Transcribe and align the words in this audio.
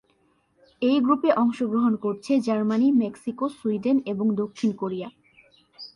এই 0.81 0.97
গ্রুপে 0.99 1.29
অংশগ্রহণ 1.33 1.93
করছে 1.95 2.31
জার্মানি, 2.39 2.87
মেক্সিকো, 2.91 3.45
সুইডেন 3.49 3.97
এবং 4.05 4.25
দক্ষিণ 4.35 4.71
কোরিয়া। 4.71 5.09